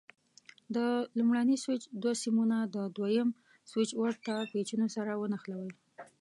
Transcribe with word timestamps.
د 0.75 0.77
لومړني 1.17 1.57
سویچ 1.63 1.83
دوه 2.01 2.13
سیمونه 2.23 2.57
د 2.75 2.77
دوه 2.95 3.09
یم 3.17 3.29
سویچ 3.71 3.91
ورته 4.01 4.33
پېچونو 4.51 4.87
سره 4.95 5.11
ونښلوئ. 5.15 5.71